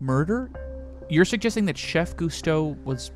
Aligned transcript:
Murder? 0.00 0.50
You're 1.08 1.24
suggesting 1.24 1.66
that 1.66 1.78
Chef 1.78 2.16
Gusteau 2.16 2.82
was 2.84 3.12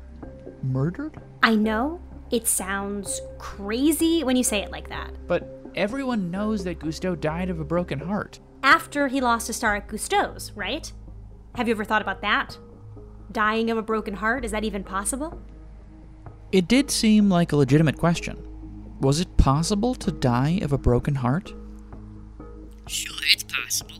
murdered? 0.63 1.19
I 1.43 1.55
know 1.55 2.01
it 2.31 2.47
sounds 2.47 3.21
crazy 3.37 4.23
when 4.23 4.35
you 4.35 4.43
say 4.43 4.59
it 4.59 4.71
like 4.71 4.89
that. 4.89 5.11
But 5.27 5.61
everyone 5.75 6.31
knows 6.31 6.63
that 6.63 6.79
Gusteau 6.79 7.19
died 7.19 7.49
of 7.49 7.59
a 7.59 7.65
broken 7.65 7.99
heart. 7.99 8.39
After 8.63 9.07
he 9.07 9.21
lost 9.21 9.49
a 9.49 9.53
star 9.53 9.75
at 9.75 9.87
Gusteau's, 9.87 10.51
right? 10.53 10.91
Have 11.55 11.67
you 11.67 11.73
ever 11.73 11.83
thought 11.83 12.01
about 12.01 12.21
that? 12.21 12.57
Dying 13.31 13.69
of 13.69 13.77
a 13.77 13.81
broken 13.81 14.13
heart, 14.13 14.45
is 14.45 14.51
that 14.51 14.63
even 14.63 14.83
possible? 14.83 15.41
It 16.51 16.67
did 16.67 16.91
seem 16.91 17.29
like 17.29 17.51
a 17.51 17.57
legitimate 17.57 17.97
question. 17.97 18.47
Was 18.99 19.19
it 19.19 19.37
possible 19.37 19.95
to 19.95 20.11
die 20.11 20.59
of 20.61 20.73
a 20.73 20.77
broken 20.77 21.15
heart? 21.15 21.53
Sure, 22.87 23.17
it's 23.33 23.43
possible. 23.43 23.95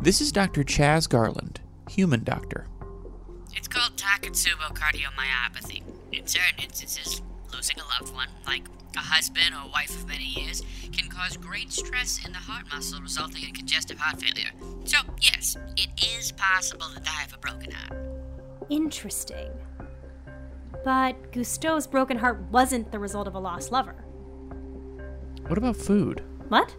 This 0.00 0.20
is 0.20 0.32
Dr. 0.32 0.64
Chaz 0.64 1.08
Garland, 1.08 1.60
human 1.88 2.24
doctor. 2.24 2.66
It's 3.54 3.68
called 3.68 3.96
Takotsubo 3.96 4.74
cardiomyopathy. 4.74 5.82
In 6.12 6.26
certain 6.26 6.62
instances, 6.62 7.22
losing 7.52 7.76
a 7.78 7.84
loved 8.00 8.14
one, 8.14 8.28
like 8.46 8.64
a 8.96 9.00
husband 9.00 9.54
or 9.54 9.70
wife 9.70 9.90
of 9.90 10.06
many 10.06 10.24
years, 10.24 10.62
can 10.92 11.08
cause 11.08 11.36
great 11.36 11.72
stress 11.72 12.24
in 12.24 12.32
the 12.32 12.38
heart 12.38 12.66
muscle, 12.72 13.00
resulting 13.00 13.44
in 13.44 13.54
congestive 13.54 13.98
heart 13.98 14.20
failure. 14.20 14.50
So, 14.84 14.98
yes, 15.20 15.56
it 15.76 15.88
is 16.16 16.32
possible 16.32 16.86
to 16.94 17.00
die 17.00 17.24
of 17.24 17.34
a 17.34 17.38
broken 17.38 17.72
heart. 17.72 17.98
Interesting. 18.70 19.50
But 20.84 21.32
Gusteau's 21.32 21.86
broken 21.86 22.18
heart 22.18 22.40
wasn't 22.50 22.92
the 22.92 22.98
result 22.98 23.26
of 23.26 23.34
a 23.34 23.38
lost 23.38 23.72
lover. 23.72 24.04
What 25.46 25.58
about 25.58 25.76
food? 25.76 26.22
What? 26.48 26.74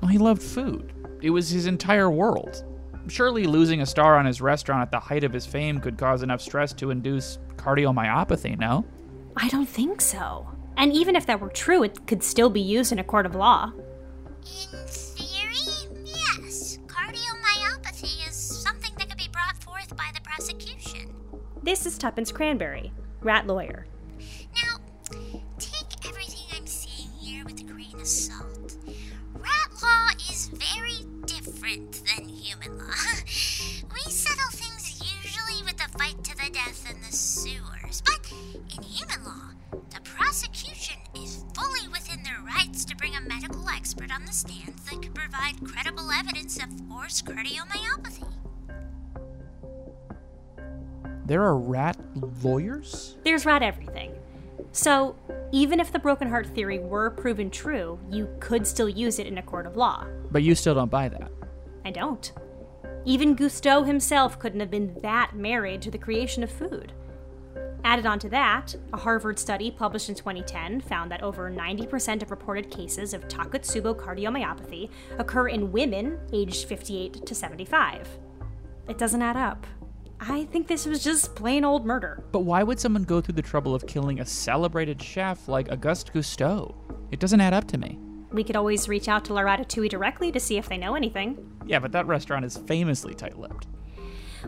Well, 0.00 0.10
he 0.10 0.18
loved 0.18 0.42
food. 0.42 0.92
It 1.22 1.30
was 1.30 1.50
his 1.50 1.66
entire 1.66 2.10
world. 2.10 2.64
Surely 3.10 3.44
losing 3.44 3.80
a 3.80 3.86
star 3.86 4.16
on 4.16 4.24
his 4.24 4.40
restaurant 4.40 4.82
at 4.82 4.92
the 4.92 5.00
height 5.00 5.24
of 5.24 5.32
his 5.32 5.44
fame 5.44 5.80
could 5.80 5.98
cause 5.98 6.22
enough 6.22 6.40
stress 6.40 6.72
to 6.72 6.92
induce 6.92 7.38
cardiomyopathy, 7.56 8.56
no? 8.56 8.84
I 9.36 9.48
don't 9.48 9.68
think 9.68 10.00
so. 10.00 10.46
And 10.76 10.92
even 10.92 11.16
if 11.16 11.26
that 11.26 11.40
were 11.40 11.48
true, 11.48 11.82
it 11.82 12.06
could 12.06 12.22
still 12.22 12.48
be 12.48 12.60
used 12.60 12.92
in 12.92 13.00
a 13.00 13.04
court 13.04 13.26
of 13.26 13.34
law. 13.34 13.72
In 14.72 14.86
theory, 14.86 15.90
yes. 16.04 16.78
Cardiomyopathy 16.86 18.28
is 18.28 18.36
something 18.36 18.92
that 18.96 19.08
could 19.08 19.18
be 19.18 19.28
brought 19.32 19.56
forth 19.62 19.94
by 19.96 20.08
the 20.14 20.20
prosecution. 20.20 21.12
This 21.64 21.86
is 21.86 21.98
Tuppence 21.98 22.30
Cranberry, 22.30 22.92
rat 23.22 23.46
lawyer. 23.46 23.86
Different 32.00 32.26
than 32.26 32.28
human 32.28 32.78
law. 32.78 32.84
we 33.94 34.10
settle 34.10 34.50
things 34.50 35.00
usually 35.00 35.62
with 35.64 35.80
a 35.84 35.98
fight 35.98 36.22
to 36.24 36.36
the 36.36 36.50
death 36.52 36.90
in 36.90 37.00
the 37.00 37.12
sewers, 37.12 38.02
but 38.02 38.32
in 38.74 38.82
human 38.82 39.24
law, 39.24 39.50
the 39.90 40.00
prosecution 40.02 40.96
is 41.14 41.44
fully 41.54 41.88
within 41.88 42.22
their 42.22 42.40
rights 42.46 42.84
to 42.86 42.96
bring 42.96 43.14
a 43.16 43.20
medical 43.20 43.68
expert 43.68 44.12
on 44.12 44.24
the 44.24 44.32
stand 44.32 44.74
that 44.90 45.02
could 45.02 45.14
provide 45.14 45.54
credible 45.64 46.10
evidence 46.10 46.58
of 46.58 46.68
forced 46.88 47.26
cardiomyopathy. 47.26 48.26
There 51.26 51.42
are 51.42 51.56
rat 51.56 51.96
lawyers? 52.42 53.16
There's 53.24 53.46
rat 53.46 53.62
everything. 53.62 54.12
So, 54.72 55.16
even 55.52 55.80
if 55.80 55.92
the 55.92 55.98
broken 55.98 56.28
heart 56.28 56.46
theory 56.46 56.78
were 56.78 57.10
proven 57.10 57.50
true, 57.50 57.98
you 58.10 58.28
could 58.40 58.66
still 58.66 58.88
use 58.88 59.18
it 59.18 59.26
in 59.26 59.38
a 59.38 59.42
court 59.42 59.66
of 59.66 59.76
law. 59.76 60.06
But 60.30 60.42
you 60.42 60.54
still 60.54 60.74
don't 60.74 60.90
buy 60.90 61.08
that. 61.08 61.30
I 61.84 61.90
don't. 61.90 62.32
Even 63.04 63.36
Gusteau 63.36 63.86
himself 63.86 64.38
couldn't 64.38 64.60
have 64.60 64.70
been 64.70 64.96
that 65.02 65.34
married 65.34 65.82
to 65.82 65.90
the 65.90 65.98
creation 65.98 66.42
of 66.42 66.50
food. 66.50 66.92
Added 67.82 68.04
on 68.04 68.18
to 68.18 68.28
that, 68.28 68.74
a 68.92 68.96
Harvard 68.98 69.38
study 69.38 69.70
published 69.70 70.10
in 70.10 70.14
2010 70.14 70.82
found 70.82 71.10
that 71.10 71.22
over 71.22 71.50
90% 71.50 72.22
of 72.22 72.30
reported 72.30 72.70
cases 72.70 73.14
of 73.14 73.26
Takotsubo 73.26 73.96
cardiomyopathy 73.96 74.90
occur 75.18 75.48
in 75.48 75.72
women 75.72 76.18
aged 76.32 76.68
58 76.68 77.24
to 77.24 77.34
75. 77.34 78.06
It 78.86 78.98
doesn't 78.98 79.22
add 79.22 79.36
up. 79.36 79.66
I 80.20 80.44
think 80.44 80.66
this 80.66 80.84
was 80.84 81.02
just 81.02 81.34
plain 81.34 81.64
old 81.64 81.86
murder. 81.86 82.22
But 82.32 82.40
why 82.40 82.62
would 82.62 82.78
someone 82.78 83.04
go 83.04 83.22
through 83.22 83.34
the 83.34 83.42
trouble 83.42 83.74
of 83.74 83.86
killing 83.86 84.20
a 84.20 84.26
celebrated 84.26 85.00
chef 85.00 85.48
like 85.48 85.72
Auguste 85.72 86.12
Gusteau? 86.12 86.74
It 87.10 87.20
doesn't 87.20 87.40
add 87.40 87.54
up 87.54 87.66
to 87.68 87.78
me. 87.78 87.98
We 88.32 88.44
could 88.44 88.56
always 88.56 88.88
reach 88.88 89.08
out 89.08 89.24
to 89.26 89.34
La 89.34 89.42
Ratatouille 89.42 89.88
directly 89.88 90.30
to 90.32 90.40
see 90.40 90.56
if 90.56 90.68
they 90.68 90.78
know 90.78 90.94
anything. 90.94 91.50
Yeah, 91.66 91.80
but 91.80 91.92
that 91.92 92.06
restaurant 92.06 92.44
is 92.44 92.56
famously 92.56 93.14
tight 93.14 93.38
lipped. 93.38 93.66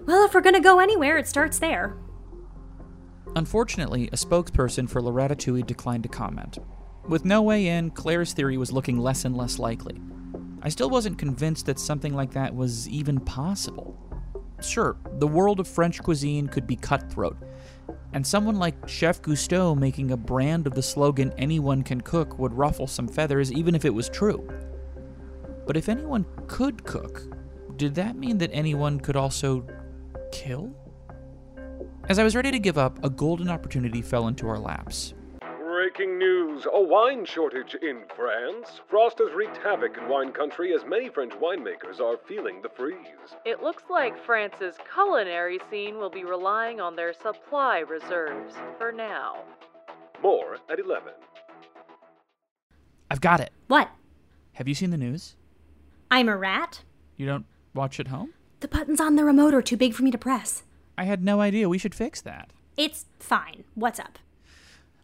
Well, 0.07 0.25
if 0.25 0.35
we're 0.35 0.41
gonna 0.41 0.61
go 0.61 0.79
anywhere, 0.79 1.19
it 1.19 1.27
starts 1.27 1.59
there. 1.59 1.97
Unfortunately, 3.35 4.09
a 4.09 4.17
spokesperson 4.17 4.89
for 4.89 5.01
La 5.01 5.11
Ratatouille 5.11 5.67
declined 5.67 6.03
to 6.05 6.09
comment. 6.09 6.59
With 7.09 7.25
no 7.25 7.43
way 7.43 7.67
in, 7.67 7.91
Claire's 7.91 8.33
theory 8.33 8.57
was 8.57 8.73
looking 8.73 8.99
less 8.99 9.25
and 9.25 9.37
less 9.37 9.59
likely. 9.59 10.01
I 10.63 10.69
still 10.69 10.91
wasn't 10.91 11.19
convinced 11.19 11.67
that 11.67 11.81
something 11.81 12.15
like 12.15 12.33
that 12.33 12.55
was 12.55 12.89
even 12.89 13.19
possible. 13.19 13.99
Sure, 14.63 14.97
the 15.19 15.27
world 15.27 15.59
of 15.59 15.67
French 15.67 16.01
cuisine 16.01 16.47
could 16.47 16.69
be 16.69 16.77
cutthroat, 16.77 17.37
and 18.13 18.27
someone 18.27 18.57
like 18.57 18.89
Chef 18.89 19.23
Gusteau 19.23 19.77
making 19.77 20.11
a 20.11 20.17
brand 20.17 20.67
of 20.67 20.75
the 20.75 20.83
slogan 20.83 21.33
anyone 21.39 21.83
can 21.83 22.01
cook 22.01 22.39
would 22.39 22.53
ruffle 22.53 22.87
some 22.87 23.09
feathers 23.09 23.53
even 23.53 23.75
if 23.75 23.85
it 23.85 23.95
was 23.95 24.09
true. 24.09 24.47
But 25.67 25.77
if 25.77 25.89
anyone 25.89 26.27
could 26.47 26.85
cook, 26.85 27.23
did 27.77 27.95
that 27.95 28.17
mean 28.17 28.39
that 28.39 28.51
anyone 28.53 29.01
could 29.01 29.17
also 29.17 29.67
kill? 30.31 30.75
As 32.09 32.19
I 32.19 32.25
was 32.25 32.37
ready 32.37 32.51
to 32.51 32.59
give 32.59 32.79
up, 32.79 33.03
a 33.05 33.11
golden 33.11 33.49
opportunity 33.49 34.03
fell 34.03 34.29
into 34.29 34.49
our 34.49 34.59
laps. 34.59 35.15
Breaking 35.95 36.19
news 36.19 36.67
a 36.73 36.81
wine 36.81 37.27
shortage 37.27 37.75
in 37.75 38.05
France. 38.17 38.81
Frost 38.89 39.19
has 39.19 39.35
wreaked 39.35 39.59
havoc 39.59 39.99
in 39.99 40.09
wine 40.09 40.33
country 40.33 40.75
as 40.75 40.87
many 40.87 41.11
French 41.11 41.35
winemakers 41.35 42.01
are 42.01 42.17
feeling 42.27 42.63
the 42.63 42.71
freeze. 42.71 43.37
It 43.45 43.63
looks 43.63 43.83
like 43.91 44.25
France's 44.25 44.77
culinary 44.95 45.61
scene 45.71 45.99
will 45.99 46.09
be 46.09 46.25
relying 46.25 46.81
on 46.81 46.97
their 46.97 47.13
supply 47.13 47.81
reserves 47.81 48.55
for 48.79 48.91
now. 48.91 49.45
More 50.23 50.57
at 50.71 50.79
11. 50.79 51.13
I've 53.11 53.21
got 53.21 53.41
it. 53.41 53.51
What? 53.67 53.91
Have 54.55 54.69
you 54.69 54.75
seen 54.75 54.93
the 54.93 54.97
news? 54.97 55.37
I'm 56.11 56.29
a 56.31 56.37
rat? 56.39 56.85
You 57.19 57.27
don't 57.27 57.45
watch 57.75 58.01
at 58.01 58.09
home? 58.09 58.33
The 58.61 58.69
buttons 58.69 59.01
on 59.01 59.17
the 59.17 59.25
remote 59.25 59.53
are 59.53 59.61
too 59.61 59.77
big 59.77 59.93
for 59.93 60.05
me 60.05 60.11
to 60.11 60.19
press. 60.19 60.63
I 60.97 61.05
had 61.05 61.23
no 61.23 61.43
idea. 61.43 61.69
We 61.69 61.77
should 61.77 61.95
fix 61.95 62.23
that. 62.23 62.51
It's 62.79 63.05
fine. 63.19 63.65
What's 63.75 64.01
up? 64.01 64.19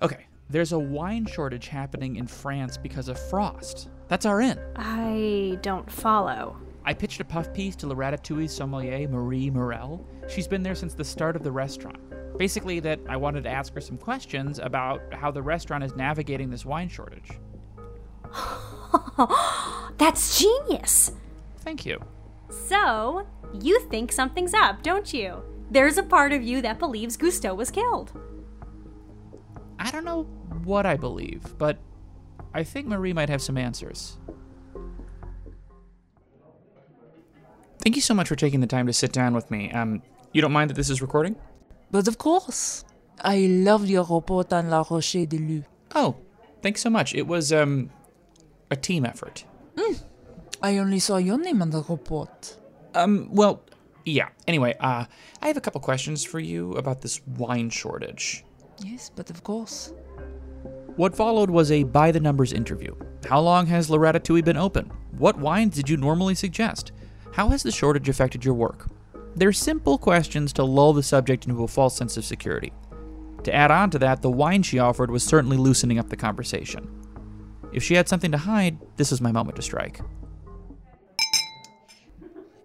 Okay, 0.01 0.28
there's 0.51 0.73
a 0.73 0.79
wine 0.79 1.27
shortage 1.27 1.69
happening 1.69 2.17
in 2.17 2.27
France 2.27 2.79
because 2.79 3.09
of 3.09 3.19
frost. 3.19 3.91
That's 4.09 4.25
our 4.25 4.41
in. 4.41 4.59
I 4.77 5.59
don't 5.61 5.91
follow. 5.91 6.57
I 6.85 6.95
pitched 6.95 7.21
a 7.21 7.25
puff 7.25 7.53
piece 7.53 7.77
to 7.77 7.87
La 7.87 7.95
Ratatouille 7.95 8.49
sommelier 8.49 9.07
Marie 9.09 9.51
Morel. 9.51 10.07
She's 10.27 10.49
been 10.49 10.63
there 10.63 10.75
since 10.75 10.95
the 10.95 11.05
start 11.05 11.37
of 11.37 11.43
the 11.43 11.53
restaurant. 11.53 11.99
Basically, 12.39 12.81
that 12.81 12.99
I 13.09 13.17
wanted 13.17 13.45
to 13.45 13.51
ask 13.51 13.75
her 13.75 13.81
some 13.81 13.99
questions 13.99 14.59
about 14.59 15.03
how 15.13 15.31
the 15.31 15.43
restaurant 15.43 15.85
is 15.85 15.95
navigating 15.97 16.49
this 16.49 16.65
wine 16.65 16.89
shortage. 16.89 17.33
That's 19.99 20.39
genius! 20.39 21.13
Thank 21.59 21.85
you. 21.85 22.01
So, 22.49 23.27
you 23.61 23.81
think 23.81 24.13
something's 24.13 24.55
up, 24.55 24.83
don't 24.83 25.13
you? 25.13 25.43
There's 25.71 25.99
a 25.99 26.03
part 26.03 26.33
of 26.33 26.43
you 26.43 26.63
that 26.63 26.79
believes 26.79 27.19
Gusteau 27.19 27.55
was 27.55 27.71
killed. 27.71 28.13
I 29.79 29.91
don't 29.91 30.05
know 30.05 30.27
what 30.69 30.87
I 30.87 30.97
believe, 30.97 31.57
but 31.59 31.79
I 32.55 32.63
think 32.63 32.87
Marie 32.87 33.13
might 33.13 33.29
have 33.29 33.43
some 33.43 33.57
answers. 33.59 34.19
Thank 37.83 37.97
you 37.97 38.03
so 38.03 38.15
much 38.15 38.29
for 38.29 38.37
taking 38.37 38.61
the 38.61 38.67
time 38.67 38.87
to 38.87 38.93
sit 38.93 39.13
down 39.13 39.35
with 39.35 39.51
me. 39.51 39.73
Um, 39.73 40.03
you 40.33 40.43
don't 40.43 40.53
mind 40.53 40.69
that 40.71 40.75
this 40.75 40.91
is 40.91 41.01
recording? 41.01 41.37
But 41.91 42.07
of 42.07 42.19
course, 42.19 42.85
I 43.23 43.39
loved 43.47 43.89
your 43.89 44.05
report 44.05 44.53
on 44.53 44.69
La 44.69 44.85
Roche 44.89 45.27
de 45.27 45.39
Lu. 45.39 45.65
Oh, 45.95 46.17
thanks 46.63 46.83
so 46.83 46.91
much. 46.91 47.15
It 47.15 47.27
was 47.27 47.53
um 47.53 47.91
a 48.71 48.77
team 48.77 49.07
effort. 49.07 49.45
I 50.61 50.79
only 50.79 50.99
saw 50.99 51.17
your 51.19 51.39
name 51.39 51.63
on 51.63 51.71
the 51.71 51.83
report. 51.89 52.57
Um, 52.95 53.29
well, 53.31 53.63
yeah. 54.05 54.29
Anyway, 54.49 54.75
uh, 54.81 55.05
I 55.41 55.47
have 55.47 55.57
a 55.57 55.61
couple 55.61 55.81
questions 55.81 56.25
for 56.25 56.41
you 56.41 56.73
about 56.73 57.01
this 57.01 57.21
wine 57.39 57.71
shortage. 57.71 58.45
Yes, 58.85 59.11
but 59.15 59.31
of 59.31 59.45
course. 59.45 59.93
What 60.99 61.15
followed 61.15 61.49
was 61.49 61.71
a 61.71 61.85
by 61.85 62.11
the 62.11 62.19
numbers 62.19 62.53
interview. 62.53 62.93
How 63.25 63.39
long 63.39 63.67
has 63.67 63.89
La 63.89 63.99
been 63.99 64.57
open? 64.57 64.91
What 65.17 65.39
wines 65.39 65.77
did 65.77 65.89
you 65.89 65.97
normally 65.97 66.35
suggest? 66.35 66.91
How 67.31 67.51
has 67.51 67.63
the 67.63 67.71
shortage 67.71 68.09
affected 68.09 68.45
your 68.45 68.55
work? 68.55 68.91
They're 69.37 69.53
simple 69.53 69.97
questions 69.97 70.53
to 70.55 70.65
lull 70.65 70.93
the 70.93 71.05
subject 71.05 71.47
into 71.47 71.63
a 71.63 71.69
false 71.69 71.97
sense 71.97 72.17
of 72.17 72.25
security. 72.25 72.73
To 73.45 73.55
add 73.55 73.71
on 73.71 73.91
to 73.91 74.01
that, 74.01 74.23
the 74.23 74.31
wine 74.31 74.65
she 74.65 74.81
offered 74.81 75.13
was 75.13 75.23
certainly 75.23 75.57
loosening 75.57 76.01
up 76.01 76.09
the 76.09 76.17
conversation. 76.17 76.91
If 77.73 77.85
she 77.85 77.95
had 77.95 78.09
something 78.09 78.33
to 78.33 78.39
hide, 78.39 78.79
this 78.97 79.13
was 79.13 79.21
my 79.21 79.31
moment 79.31 79.55
to 79.55 79.63
strike. 79.63 80.01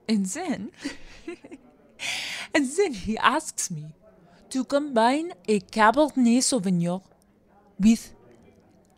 And 0.09 0.25
then, 0.25 0.71
And 2.55 2.67
then 2.77 2.93
he 2.93 3.15
asks 3.19 3.69
me 3.69 3.93
to 4.49 4.63
combine 4.63 5.33
a 5.47 5.59
Cabernet 5.59 6.41
Sauvignon 6.41 7.03
with 7.79 8.11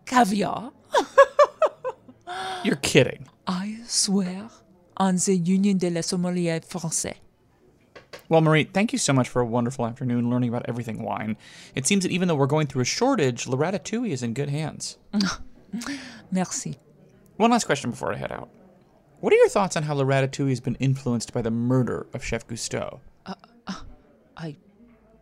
caviar. 0.06 0.72
You're 2.64 2.78
kidding. 2.78 3.28
I 3.48 3.80
swear 3.86 4.50
on 4.98 5.18
the 5.18 5.36
Union 5.36 5.78
de 5.78 5.90
la 5.90 6.02
Sommelier 6.02 6.60
Français. 6.62 7.16
Well, 8.28 8.42
Marie, 8.42 8.64
thank 8.64 8.92
you 8.92 8.98
so 8.98 9.14
much 9.14 9.30
for 9.30 9.42
a 9.42 9.46
wonderful 9.46 9.86
afternoon 9.86 10.30
learning 10.30 10.50
about 10.50 10.66
everything 10.68 11.04
wine. 11.04 11.38
It 11.76 11.86
seems 11.86 12.04
that 12.04 12.12
even 12.12 12.28
though 12.28 12.36
we're 12.36 12.48
going 12.48 12.66
through 12.68 12.82
a 12.82 12.86
shortage, 12.86 13.48
La 13.48 13.56
Ratatouille 13.56 14.10
is 14.10 14.24
in 14.24 14.34
good 14.34 14.50
hands. 14.50 14.98
Merci. 16.32 16.80
One 17.38 17.52
last 17.52 17.66
question 17.66 17.92
before 17.92 18.14
I 18.14 18.16
head 18.16 18.32
out. 18.32 18.50
What 19.20 19.32
are 19.32 19.36
your 19.36 19.50
thoughts 19.50 19.76
on 19.76 19.84
how 19.84 19.94
La 19.94 20.04
Ratatouille 20.04 20.50
has 20.50 20.60
been 20.60 20.76
influenced 20.76 21.34
by 21.34 21.42
the 21.42 21.52
murder 21.52 22.08
of 22.14 22.24
Chef 22.24 22.48
Gusteau? 22.48 23.00
Uh, 23.26 23.36
uh, 23.68 23.82
I 24.38 24.56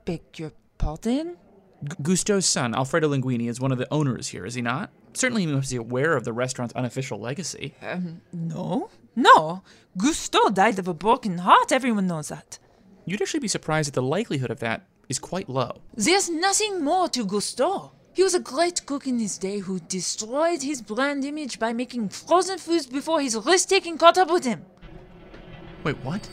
beg 0.06 0.21
your 0.38 0.51
pardon? 0.77 1.38
G- 1.83 1.95
Gusteau's 2.01 2.45
son, 2.45 2.74
Alfredo 2.74 3.09
Linguini, 3.09 3.50
is 3.50 3.59
one 3.59 3.71
of 3.71 3.77
the 3.77 3.88
owners 3.91 4.27
here, 4.30 4.45
is 4.45 4.53
he 4.56 4.62
not? 4.62 4.91
Certainly, 5.13 5.45
he 5.45 5.51
must 5.51 5.71
be 5.71 5.77
aware 5.77 6.15
of 6.15 6.24
the 6.24 6.33
restaurant's 6.33 6.74
unofficial 6.75 7.19
legacy. 7.19 7.75
Um, 7.81 8.21
no. 8.31 8.89
No. 9.15 9.63
Gusteau 9.97 10.53
died 10.53 10.80
of 10.80 10.88
a 10.88 10.94
broken 10.94 11.39
heart. 11.39 11.71
Everyone 11.71 12.07
knows 12.07 12.30
that. 12.30 12.57
You'd 13.06 13.21
actually 13.21 13.41
be 13.41 13.47
surprised 13.47 13.88
that 13.88 13.94
the 13.95 14.01
likelihood 14.01 14.50
of 14.50 14.59
that 14.59 14.88
is 15.09 15.19
quite 15.19 15.50
low. 15.50 15.81
There's 15.95 16.30
nothing 16.30 16.83
more 16.83 17.09
to 17.09 17.25
Gusteau. 17.25 17.91
He 18.13 18.24
was 18.24 18.33
a 18.36 18.39
great 18.39 18.86
cook 18.86 19.07
in 19.07 19.19
his 19.19 19.38
day 19.38 19.59
who 19.59 19.79
destroyed 19.79 20.62
his 20.62 20.81
brand 20.81 21.25
image 21.25 21.59
by 21.59 21.74
making 21.74 22.09
frozen 22.09 22.59
foods 22.59 22.86
before 22.86 23.19
his 23.21 23.36
risk 23.36 23.69
taking 23.69 23.97
caught 23.97 24.18
up 24.18 24.31
with 24.31 24.45
him. 24.45 24.65
Wait, 25.83 25.97
what? 26.03 26.29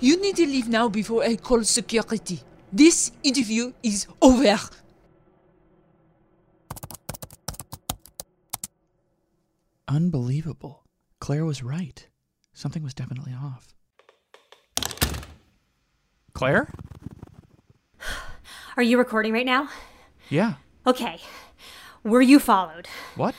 You 0.00 0.20
need 0.20 0.36
to 0.36 0.46
leave 0.46 0.68
now 0.68 0.88
before 0.88 1.24
I 1.24 1.36
call 1.36 1.64
security. 1.64 2.40
This 2.72 3.12
interview 3.22 3.72
is 3.82 4.06
over. 4.20 4.58
Unbelievable. 9.88 10.84
Claire 11.18 11.44
was 11.46 11.62
right. 11.62 12.06
Something 12.52 12.82
was 12.82 12.92
definitely 12.92 13.32
off. 13.32 13.74
Claire? 16.34 16.70
Are 18.76 18.82
you 18.82 18.98
recording 18.98 19.32
right 19.32 19.46
now? 19.46 19.68
Yeah. 20.28 20.54
Okay. 20.86 21.20
Were 22.04 22.22
you 22.22 22.38
followed? 22.38 22.86
What? 23.16 23.34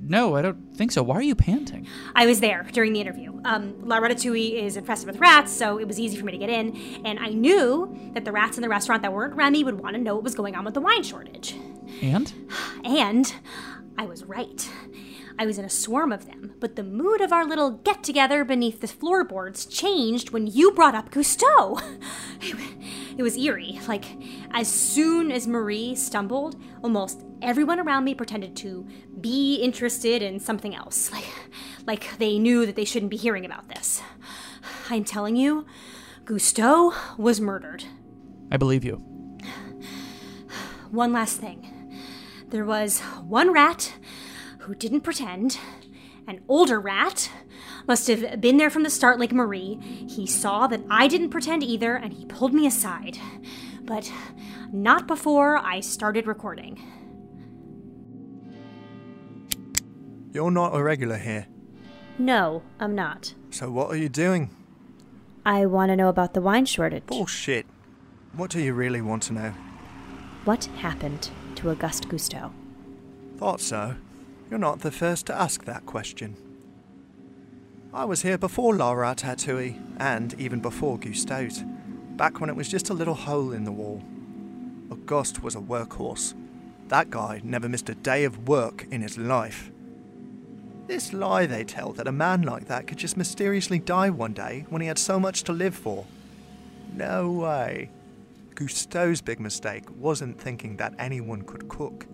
No, 0.00 0.36
I 0.36 0.42
don't 0.42 0.74
think 0.76 0.92
so. 0.92 1.02
Why 1.02 1.16
are 1.16 1.22
you 1.22 1.34
panting? 1.34 1.86
I 2.14 2.26
was 2.26 2.40
there 2.40 2.66
during 2.72 2.92
the 2.92 3.00
interview. 3.00 3.40
Um, 3.44 3.74
La 3.86 4.00
Ratatouille 4.00 4.54
is 4.62 4.76
infested 4.76 5.06
with 5.06 5.18
rats, 5.18 5.52
so 5.52 5.78
it 5.78 5.86
was 5.86 5.98
easy 5.98 6.16
for 6.16 6.24
me 6.24 6.32
to 6.32 6.38
get 6.38 6.50
in. 6.50 6.76
And 7.04 7.18
I 7.18 7.28
knew 7.28 7.96
that 8.14 8.24
the 8.24 8.32
rats 8.32 8.56
in 8.56 8.62
the 8.62 8.68
restaurant 8.68 9.02
that 9.02 9.12
weren't 9.12 9.34
Remy 9.34 9.64
would 9.64 9.80
want 9.80 9.96
to 9.96 10.02
know 10.02 10.14
what 10.14 10.24
was 10.24 10.34
going 10.34 10.54
on 10.56 10.64
with 10.64 10.74
the 10.74 10.80
wine 10.80 11.02
shortage. 11.02 11.56
And? 12.02 12.32
And 12.84 13.34
I 13.98 14.06
was 14.06 14.24
right. 14.24 14.68
I 15.38 15.46
was 15.46 15.58
in 15.58 15.64
a 15.64 15.70
swarm 15.70 16.12
of 16.12 16.26
them, 16.26 16.54
but 16.60 16.76
the 16.76 16.82
mood 16.82 17.20
of 17.20 17.32
our 17.32 17.44
little 17.44 17.70
get 17.70 18.02
together 18.02 18.44
beneath 18.44 18.80
the 18.80 18.86
floorboards 18.88 19.64
changed 19.64 20.30
when 20.30 20.46
you 20.46 20.72
brought 20.72 20.94
up 20.94 21.10
Gusteau. 21.10 21.82
It 22.44 22.54
was 23.20 23.36
eerie. 23.36 23.78
Like, 23.86 24.06
as 24.52 24.68
soon 24.68 25.30
as 25.30 25.46
Marie 25.46 25.94
stumbled, 25.94 26.56
almost 26.82 27.22
everyone 27.42 27.78
around 27.78 28.04
me 28.04 28.14
pretended 28.14 28.56
to 28.56 28.86
be 29.20 29.56
interested 29.56 30.22
in 30.22 30.40
something 30.40 30.74
else. 30.74 31.12
Like, 31.12 31.24
like 31.86 32.18
they 32.18 32.38
knew 32.38 32.64
that 32.64 32.76
they 32.76 32.84
shouldn't 32.86 33.10
be 33.10 33.16
hearing 33.16 33.44
about 33.44 33.68
this. 33.68 34.00
I'm 34.88 35.04
telling 35.04 35.36
you, 35.36 35.66
Gusteau 36.24 36.94
was 37.18 37.40
murdered. 37.40 37.84
I 38.50 38.56
believe 38.56 38.84
you. 38.84 38.96
One 40.90 41.12
last 41.12 41.38
thing. 41.38 41.68
There 42.48 42.64
was 42.64 43.00
one 43.00 43.52
rat 43.52 43.94
who 44.60 44.74
didn't 44.74 45.00
pretend. 45.00 45.58
An 46.28 46.40
older 46.48 46.78
rat 46.78 47.30
must 47.86 48.06
have 48.06 48.40
been 48.40 48.56
there 48.56 48.70
from 48.70 48.82
the 48.82 48.90
start, 48.90 49.18
like 49.18 49.32
Marie. 49.32 49.78
He 50.08 50.26
saw 50.26 50.66
that 50.66 50.82
I 50.90 51.08
didn't 51.08 51.30
pretend 51.30 51.62
either, 51.62 51.94
and 51.96 52.12
he 52.12 52.24
pulled 52.26 52.54
me 52.54 52.66
aside. 52.66 53.18
But 53.82 54.10
not 54.72 55.06
before 55.06 55.58
I 55.58 55.80
started 55.80 56.26
recording. 56.26 56.80
You're 60.32 60.50
not 60.50 60.74
a 60.74 60.82
regular 60.82 61.18
here. 61.18 61.46
No, 62.18 62.62
I'm 62.80 62.94
not. 62.94 63.34
So 63.50 63.70
what 63.70 63.90
are 63.90 63.96
you 63.96 64.08
doing? 64.08 64.50
I 65.44 65.66
want 65.66 65.90
to 65.90 65.96
know 65.96 66.08
about 66.08 66.34
the 66.34 66.40
wine 66.40 66.66
shortage. 66.66 67.04
Bullshit. 67.06 67.66
What 68.34 68.50
do 68.50 68.60
you 68.60 68.72
really 68.72 69.02
want 69.02 69.24
to 69.24 69.34
know? 69.34 69.54
What 70.44 70.64
happened 70.76 71.30
to 71.56 71.70
Auguste 71.70 72.08
Gusteau? 72.08 72.52
Thought 73.36 73.60
so. 73.60 73.96
You're 74.48 74.58
not 74.58 74.80
the 74.80 74.90
first 74.90 75.26
to 75.26 75.34
ask 75.34 75.64
that 75.64 75.84
question. 75.84 76.36
I 77.94 78.06
was 78.06 78.22
here 78.22 78.38
before 78.38 78.74
La 78.74 78.94
Ratatouille, 78.94 79.78
and 79.98 80.32
even 80.40 80.60
before 80.60 80.98
Gusteau's, 80.98 81.62
back 82.16 82.40
when 82.40 82.48
it 82.48 82.56
was 82.56 82.70
just 82.70 82.88
a 82.88 82.94
little 82.94 83.12
hole 83.12 83.52
in 83.52 83.64
the 83.64 83.70
wall. 83.70 84.02
Auguste 84.90 85.42
was 85.42 85.54
a 85.54 85.60
workhorse. 85.60 86.32
That 86.88 87.10
guy 87.10 87.42
never 87.44 87.68
missed 87.68 87.90
a 87.90 87.94
day 87.94 88.24
of 88.24 88.48
work 88.48 88.86
in 88.90 89.02
his 89.02 89.18
life. 89.18 89.70
This 90.86 91.12
lie 91.12 91.44
they 91.44 91.64
tell 91.64 91.92
that 91.92 92.08
a 92.08 92.12
man 92.12 92.40
like 92.40 92.66
that 92.68 92.86
could 92.86 92.96
just 92.96 93.18
mysteriously 93.18 93.78
die 93.78 94.08
one 94.08 94.32
day 94.32 94.64
when 94.70 94.80
he 94.80 94.88
had 94.88 94.98
so 94.98 95.20
much 95.20 95.42
to 95.42 95.52
live 95.52 95.74
for. 95.74 96.06
No 96.94 97.30
way. 97.30 97.90
Gusteau's 98.54 99.20
big 99.20 99.38
mistake 99.38 99.84
wasn't 99.98 100.40
thinking 100.40 100.78
that 100.78 100.94
anyone 100.98 101.42
could 101.42 101.68
cook. 101.68 102.06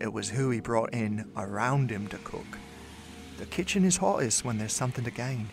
It 0.00 0.10
was 0.10 0.30
who 0.30 0.48
he 0.48 0.60
brought 0.60 0.94
in 0.94 1.30
around 1.36 1.90
him 1.90 2.06
to 2.06 2.16
cook. 2.16 2.46
The 3.42 3.48
kitchen 3.48 3.84
is 3.84 3.96
hottest 3.96 4.44
when 4.44 4.56
there's 4.56 4.72
something 4.72 5.02
to 5.02 5.10
gain. 5.10 5.48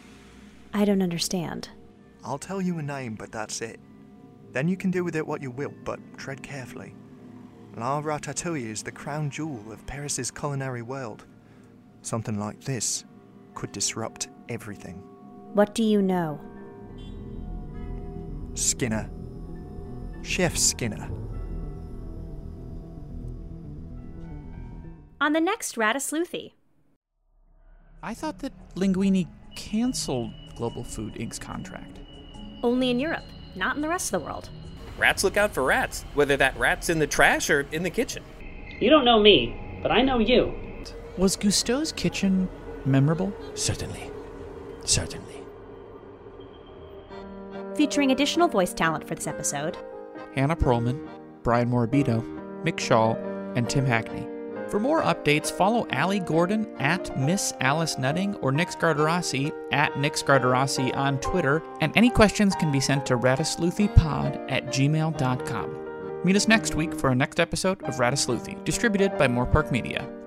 I 0.76 0.86
don't 0.86 1.02
understand. 1.02 1.70
I'll 2.24 2.38
tell 2.38 2.62
you 2.62 2.78
a 2.78 2.84
name, 2.84 3.16
but 3.16 3.32
that's 3.32 3.62
it. 3.62 3.80
Then 4.52 4.68
you 4.68 4.78
can 4.78 4.92
do 4.92 5.04
with 5.04 5.16
it 5.16 5.26
what 5.26 5.42
you 5.42 5.50
will, 5.50 5.74
but 5.84 6.00
tread 6.16 6.44
carefully. 6.44 6.94
La 7.76 8.00
Ratatouille 8.00 8.70
is 8.70 8.84
the 8.84 8.92
crown 8.92 9.32
jewel 9.32 9.72
of 9.72 9.88
Paris's 9.88 10.30
culinary 10.30 10.84
world. 10.84 11.26
Something 12.04 12.38
like 12.38 12.64
this 12.64 13.06
could 13.56 13.72
disrupt 13.72 14.28
everything. 14.50 15.02
What 15.56 15.74
do 15.74 15.82
you 15.82 16.04
know? 16.04 16.40
Skinner. 18.54 19.10
Chef 20.22 20.56
Skinner. 20.56 21.10
On 25.20 25.34
the 25.34 25.42
next 25.42 25.76
Ratasleuthy. 25.76 26.52
I 28.02 28.14
thought 28.14 28.40
that 28.40 28.54
Linguini 28.76 29.28
canceled 29.56 30.32
Global 30.56 30.84
Food 30.84 31.16
Inc.'s 31.16 31.40
contract. 31.40 32.00
Only 32.64 32.90
in 32.90 33.00
Europe, 33.00 33.24
not 33.56 33.76
in 33.76 33.82
the 33.82 33.90
rest 33.90 34.14
of 34.14 34.20
the 34.20 34.26
world. 34.26 34.50
Rats 34.98 35.24
look 35.24 35.38
out 35.38 35.54
for 35.54 35.64
rats, 35.64 36.06
whether 36.14 36.38
that 36.38 36.58
rat's 36.58 36.90
in 36.90 37.00
the 37.00 37.08
trash 37.08 37.50
or 37.50 37.66
in 37.72 37.84
the 37.84 37.90
kitchen. 37.90 38.24
You 38.80 38.90
don't 38.90 39.06
know 39.06 39.20
me, 39.20 39.80
but 39.82 39.92
I 39.92 40.02
know 40.02 40.20
you. 40.20 40.54
Was 41.18 41.36
Gusteau's 41.36 41.92
kitchen 41.92 42.48
memorable? 42.86 43.34
Certainly. 43.56 44.12
Certainly. 44.86 45.26
Featuring 47.76 48.12
additional 48.12 48.48
voice 48.48 48.74
talent 48.74 49.08
for 49.08 49.16
this 49.16 49.28
episode 49.28 49.78
Hannah 50.36 50.56
Perlman, 50.56 51.08
Brian 51.44 51.70
Morabito, 51.70 52.22
Mick 52.64 52.80
Shaw, 52.80 53.16
and 53.56 53.70
Tim 53.70 53.86
Hackney. 53.86 54.26
For 54.70 54.80
more 54.80 55.02
updates, 55.02 55.52
follow 55.52 55.88
Ali 55.92 56.20
Gordon 56.20 56.68
at 56.80 57.18
Miss 57.18 57.54
Alice 57.60 57.98
Nutting 57.98 58.36
or 58.36 58.52
Nick 58.52 58.70
Skardarasy 58.70 59.52
at 59.72 59.98
Nick 59.98 60.14
Skardarasy 60.14 60.96
on 60.96 61.20
Twitter, 61.20 61.64
and 61.82 61.92
any 61.96 62.12
questions 62.12 62.56
can 62.56 62.72
be 62.72 62.80
sent 62.80 63.06
to 63.08 63.18
ratasleuthypod 63.18 64.52
at 64.52 64.68
gmail.com. 64.68 66.24
Meet 66.24 66.36
us 66.36 66.48
next 66.48 66.76
week 66.76 66.94
for 66.94 67.10
our 67.10 67.16
next 67.16 67.40
episode 67.40 67.82
of 67.84 67.96
Ratasleuthy, 67.96 68.64
distributed 68.64 69.18
by 69.18 69.28
Moorpark 69.28 69.72
Media. 69.72 70.19